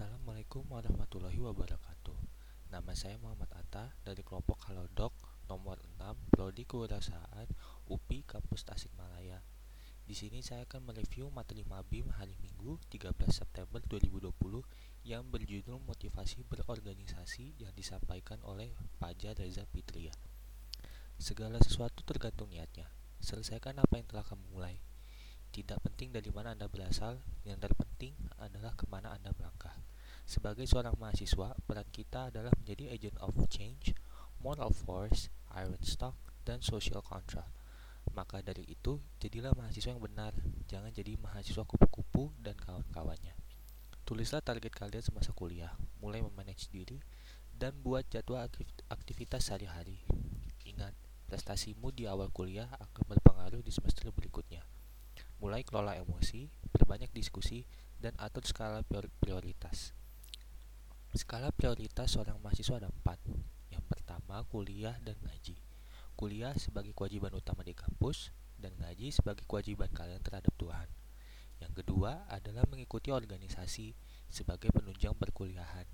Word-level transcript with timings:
Assalamualaikum 0.00 0.64
warahmatullahi 0.72 1.36
wabarakatuh. 1.44 2.16
Nama 2.72 2.92
saya 2.96 3.20
Muhammad 3.20 3.52
Atta 3.52 3.92
dari 4.00 4.24
kelompok 4.24 4.64
Halodoc 4.64 5.12
nomor 5.44 5.76
6 6.00 6.32
Prodi 6.32 6.64
Kewirausahaan 6.64 7.44
UPI 7.84 8.24
Kampus 8.24 8.64
Tasikmalaya. 8.64 9.44
Di 10.08 10.16
sini 10.16 10.40
saya 10.40 10.64
akan 10.64 10.88
mereview 10.88 11.28
materi 11.28 11.68
Mabim 11.68 12.08
hari 12.16 12.32
Minggu 12.40 12.80
13 12.88 13.12
September 13.28 13.76
2020 13.92 14.32
yang 15.04 15.28
berjudul 15.28 15.76
Motivasi 15.84 16.48
Berorganisasi 16.48 17.60
yang 17.60 17.76
disampaikan 17.76 18.40
oleh 18.48 18.72
Fajar 18.96 19.36
Reza 19.36 19.68
Fitria. 19.68 20.16
Segala 21.20 21.60
sesuatu 21.60 22.00
tergantung 22.08 22.48
niatnya. 22.48 22.88
Selesaikan 23.20 23.76
apa 23.76 24.00
yang 24.00 24.08
telah 24.08 24.24
kamu 24.24 24.48
mulai. 24.48 24.80
Tidak 25.50 25.82
penting 25.82 26.14
dari 26.14 26.30
mana 26.30 26.54
Anda 26.54 26.70
berasal, 26.70 27.18
yang 27.42 27.58
terpenting 27.58 28.14
adalah 28.38 28.70
ke 28.78 28.86
mana 28.86 29.10
Anda 29.10 29.34
melangkah. 29.34 29.74
Sebagai 30.22 30.62
seorang 30.62 30.94
mahasiswa, 30.94 31.58
peran 31.66 31.90
kita 31.90 32.30
adalah 32.30 32.54
menjadi 32.54 32.94
agent 32.94 33.18
of 33.18 33.34
change, 33.50 33.90
moral 34.38 34.70
force, 34.70 35.26
iron 35.50 35.82
stock, 35.82 36.14
dan 36.46 36.62
social 36.62 37.02
contract. 37.02 37.50
Maka 38.14 38.38
dari 38.46 38.62
itu, 38.70 39.02
jadilah 39.18 39.50
mahasiswa 39.58 39.90
yang 39.90 39.98
benar, 39.98 40.32
jangan 40.70 40.94
jadi 40.94 41.18
mahasiswa 41.18 41.66
kupu-kupu 41.66 42.30
dan 42.38 42.54
kawan-kawannya. 42.54 43.34
Tulislah 44.06 44.42
target 44.42 44.70
kalian 44.70 45.02
semasa 45.02 45.34
kuliah, 45.34 45.74
mulai 45.98 46.22
memanage 46.22 46.70
diri, 46.70 47.02
dan 47.54 47.74
buat 47.82 48.06
jadwal 48.06 48.46
aktivitas 48.88 49.50
sehari-hari. 49.50 50.00
Ingat, 50.62 50.94
prestasimu 51.28 51.94
di 51.94 52.06
awal 52.10 52.32
kuliah 52.32 52.66
akan 52.78 53.02
berpengaruh 53.06 53.62
di 53.62 53.70
semester 53.70 54.08
berikutnya. 54.10 54.59
Mulai 55.40 55.64
kelola 55.64 55.96
emosi, 55.96 56.52
perbanyak 56.68 57.10
diskusi, 57.16 57.64
dan 57.96 58.12
atur 58.20 58.44
skala 58.44 58.84
prioritas. 59.20 59.96
Skala 61.16 61.48
prioritas 61.50 62.12
seorang 62.12 62.36
mahasiswa 62.44 62.76
ada 62.76 62.92
empat. 62.92 63.18
Yang 63.72 63.84
pertama, 63.88 64.44
kuliah 64.52 65.00
dan 65.00 65.16
ngaji. 65.24 65.56
Kuliah 66.12 66.52
sebagai 66.60 66.92
kewajiban 66.92 67.32
utama 67.32 67.64
di 67.64 67.72
kampus, 67.72 68.36
dan 68.60 68.76
ngaji 68.76 69.08
sebagai 69.08 69.48
kewajiban 69.48 69.88
kalian 69.88 70.20
terhadap 70.20 70.52
Tuhan. 70.60 70.88
Yang 71.60 71.84
kedua 71.84 72.28
adalah 72.28 72.68
mengikuti 72.68 73.08
organisasi 73.08 73.96
sebagai 74.28 74.68
penunjang 74.72 75.16
perkuliahan. 75.16 75.88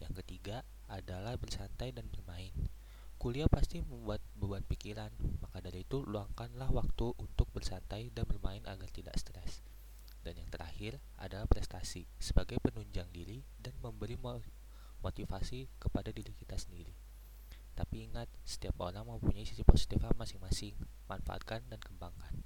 Yang 0.00 0.12
ketiga 0.24 0.64
adalah 0.88 1.36
bersantai 1.40 1.92
dan 1.96 2.08
bermain. 2.12 2.52
Kuliah 3.16 3.48
pasti 3.48 3.80
membuat 3.80 4.20
beban 4.36 4.64
pikiran, 4.68 5.08
maka 5.40 5.64
dari 5.64 5.84
itu 5.88 6.04
luangkanlah 6.04 6.68
waktu 6.68 7.16
untuk 7.16 7.43
bersantai 7.64 8.12
dan 8.12 8.28
bermain 8.28 8.60
agar 8.68 8.92
tidak 8.92 9.16
stres. 9.16 9.64
Dan 10.20 10.36
yang 10.36 10.52
terakhir 10.52 11.00
adalah 11.16 11.48
prestasi 11.48 12.04
sebagai 12.20 12.60
penunjang 12.60 13.08
diri 13.08 13.40
dan 13.56 13.72
memberi 13.80 14.20
motivasi 15.00 15.72
kepada 15.80 16.12
diri 16.12 16.36
kita 16.36 16.60
sendiri. 16.60 16.92
Tapi 17.72 18.04
ingat, 18.04 18.28
setiap 18.44 18.84
orang 18.84 19.08
mempunyai 19.08 19.48
sisi 19.48 19.64
positifnya 19.64 20.12
masing-masing, 20.12 20.76
manfaatkan 21.08 21.64
dan 21.72 21.80
kembangkan. 21.80 22.44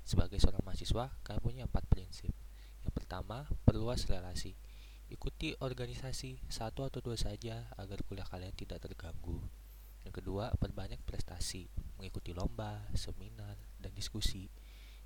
Sebagai 0.00 0.40
seorang 0.40 0.64
mahasiswa, 0.64 1.12
kalian 1.20 1.44
punya 1.44 1.62
empat 1.68 1.84
prinsip. 1.84 2.32
Yang 2.80 2.92
pertama, 2.96 3.44
perluas 3.68 4.08
relasi. 4.08 4.56
Ikuti 5.12 5.52
organisasi 5.60 6.40
satu 6.48 6.88
atau 6.88 7.04
dua 7.04 7.20
saja 7.20 7.68
agar 7.76 8.00
kuliah 8.08 8.24
kalian 8.24 8.56
tidak 8.56 8.80
terganggu. 8.80 9.44
Yang 10.08 10.24
kedua, 10.24 10.56
perbanyak 10.56 11.04
prestasi, 11.04 11.68
mengikuti 12.00 12.32
lomba, 12.32 12.88
seminar, 12.96 13.56
diskusi. 13.94 14.50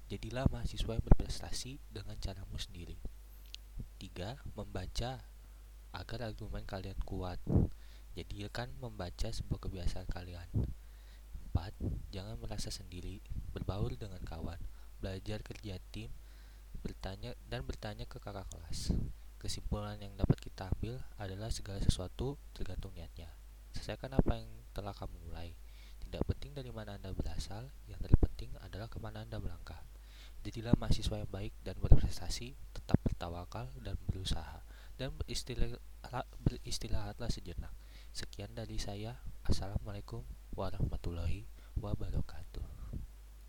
Jadilah 0.09 0.49
mahasiswa 0.49 0.97
yang 0.97 1.05
berprestasi 1.05 1.79
dengan 1.93 2.17
caramu 2.17 2.57
sendiri. 2.57 2.97
Tiga, 4.01 4.41
membaca 4.57 5.21
agar 5.93 6.19
argumen 6.25 6.65
kalian 6.65 6.97
kuat. 7.05 7.39
Jadikan 8.17 8.73
membaca 8.81 9.29
sebuah 9.31 9.61
kebiasaan 9.63 10.09
kalian. 10.11 10.49
Empat, 11.49 11.77
jangan 12.11 12.41
merasa 12.41 12.73
sendiri, 12.73 13.21
berbaur 13.53 13.95
dengan 13.95 14.19
kawan, 14.25 14.59
belajar 14.99 15.45
kerja 15.45 15.79
tim, 15.93 16.11
bertanya 16.83 17.37
dan 17.47 17.63
bertanya 17.63 18.09
ke 18.09 18.19
kakak 18.19 18.49
kelas. 18.51 18.97
Kesimpulan 19.39 20.03
yang 20.03 20.19
dapat 20.19 20.41
kita 20.43 20.67
ambil 20.75 20.99
adalah 21.15 21.53
segala 21.55 21.79
sesuatu 21.79 22.35
tergantung 22.57 22.91
niatnya. 22.99 23.31
Selesaikan 23.71 24.19
apa 24.19 24.43
yang 24.43 24.51
telah 24.75 24.91
kamu 24.91 25.15
mulai. 25.31 25.55
Tidak 26.09 26.25
penting 26.25 26.57
dari 26.57 26.73
mana 26.73 26.97
Anda 26.97 27.13
berasal, 27.13 27.69
yang 27.85 28.01
terpenting 28.01 28.57
adalah 28.65 28.89
ke 28.89 28.97
mana 28.97 29.29
Anda 29.29 29.37
melangkah. 29.45 29.77
Jadilah 30.41 30.73
mahasiswa 30.81 31.21
yang 31.21 31.29
baik 31.29 31.53
dan 31.61 31.77
berprestasi, 31.77 32.57
tetap 32.73 32.97
bertawakal 33.05 33.69
dan 33.85 34.01
berusaha, 34.09 34.65
dan 34.97 35.13
beristilah, 35.21 35.77
beristirahatlah 36.41 37.29
sejenak. 37.29 37.77
Sekian 38.17 38.57
dari 38.57 38.81
saya. 38.81 39.21
Assalamualaikum 39.45 40.25
warahmatullahi 40.57 41.45
wabarakatuh. 41.77 42.78